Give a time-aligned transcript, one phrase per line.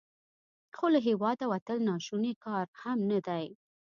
[0.75, 3.45] خو له هیواده وتل ناشوني کار هم نه دی.